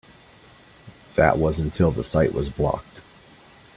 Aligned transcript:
That 1.15 1.37
was 1.37 1.59
until 1.59 1.91
the 1.91 2.03
site 2.03 2.33
was 2.33 2.49
blocked. 2.49 3.01